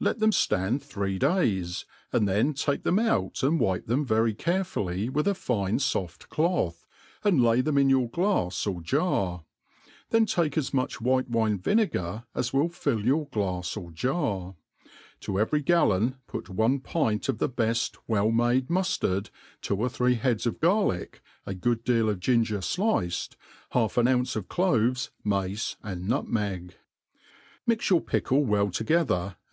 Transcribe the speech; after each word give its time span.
Let 0.00 0.20
them 0.20 0.30
ftand 0.30 0.80
three 0.80 1.18
days, 1.18 1.84
and 2.10 2.26
then 2.26 2.54
take 2.54 2.82
them 2.82 2.98
out 2.98 3.42
and 3.42 3.60
wipe 3.60 3.84
them 3.84 4.06
very 4.06 4.34
carefuUy 4.34 5.10
with 5.10 5.28
a 5.28 5.34
fine 5.34 5.76
ibft 5.76 6.30
cloth, 6.30 6.86
and 7.22 7.42
lay 7.42 7.60
them 7.60 7.76
in 7.76 7.90
your 7.90 8.08
glafs 8.08 8.66
or 8.66 8.80
\kx^ 8.80 9.44
th^A 10.10 10.26
take 10.34 10.56
as 10.56 10.70
nluch 10.70 10.98
white 11.02 11.30
wiiie 11.30 11.58
vinegar 11.60 12.24
as 12.34 12.54
will 12.54 12.70
fill 12.70 13.04
your 13.04 13.26
glafs 13.28 13.76
4)r 13.76 13.92
jar 13.92 14.54
t 14.76 14.90
to 15.20 15.38
every 15.38 15.60
gallon 15.60 16.16
put 16.26 16.48
one 16.48 16.80
pint 16.80 17.28
of 17.28 17.36
the 17.36 17.50
beft 17.50 17.98
well 18.08 18.30
made 18.30 18.70
muf 18.70 18.98
tard, 18.98 19.28
t^o 19.62 19.76
or 19.76 19.90
three 19.90 20.16
heaida 20.16 20.46
of 20.46 20.60
^arlick, 20.60 21.16
a 21.44 21.52
good 21.52 21.84
deal 21.84 22.08
of 22.08 22.18
ginger 22.18 22.60
fliceid, 22.60 23.36
halfaa 23.74 24.04
ouncex>f 24.08 24.48
gloves,, 24.48 25.10
mace, 25.22 25.76
and 25.82 26.08
nutmeg; 26.08 26.76
mi}( 27.66 27.76
your 27.90 28.00
pickle 28.00 28.46
^ell 28.46 28.72
together, 28.72 29.36